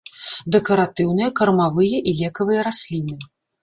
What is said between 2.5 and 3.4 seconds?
расліны.